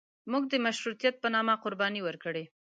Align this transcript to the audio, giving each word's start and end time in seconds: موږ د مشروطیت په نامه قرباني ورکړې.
موږ 0.31 0.43
د 0.49 0.53
مشروطیت 0.65 1.15
په 1.19 1.27
نامه 1.35 1.53
قرباني 1.63 2.01
ورکړې. 2.03 2.43